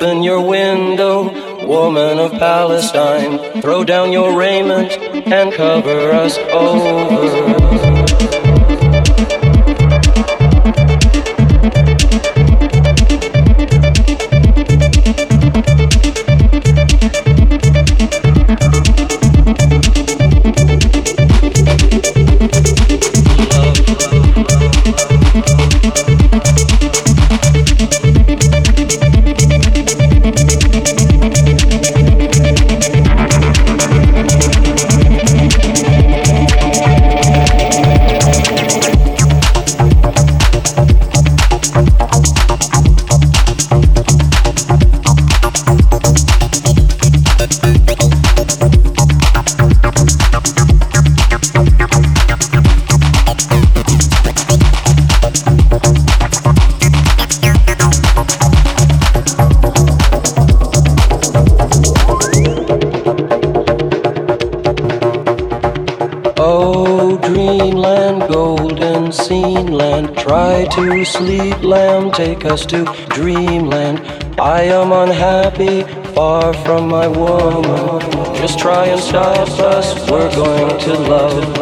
[0.01, 1.25] Open your window,
[1.67, 3.61] woman of Palestine.
[3.61, 4.93] Throw down your raiment
[5.27, 7.98] and cover us over.
[70.67, 74.01] To sleep, lamb, take us to dreamland.
[74.41, 75.83] I am unhappy,
[76.15, 78.01] far from my woman.
[78.35, 81.58] Just try and stop us, we're going to love.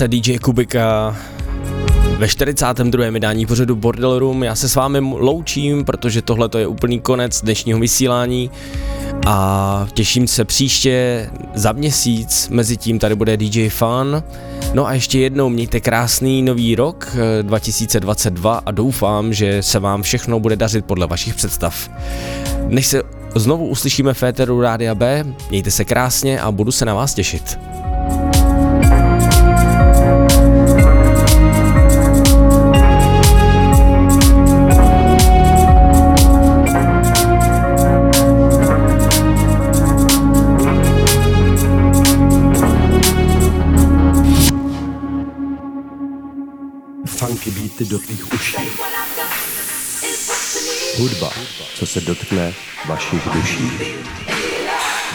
[0.00, 1.16] Se DJ Kubika
[2.18, 3.10] ve 42.
[3.10, 4.42] vydání pořadu Bordel Room.
[4.42, 8.50] Já se s vámi loučím, protože tohle je úplný konec dnešního vysílání
[9.26, 14.22] a těším se příště za měsíc, mezi tím tady bude DJ Fun.
[14.74, 20.02] No a ještě jednou mějte krásný nový rok 2022 eh, a doufám, že se vám
[20.02, 21.90] všechno bude dařit podle vašich představ.
[22.68, 23.02] Než se
[23.34, 27.59] znovu uslyšíme Féteru Rádia B, mějte se krásně a budu se na vás těšit.
[47.90, 48.56] Do tvých uší.
[50.96, 51.30] Hudba,
[51.74, 52.54] co se dotkne
[52.86, 53.70] vašich duší.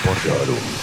[0.06, 0.74] Bordelů.